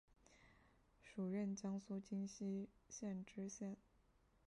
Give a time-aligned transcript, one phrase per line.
[0.99, 3.77] 署任江苏荆溪县知县。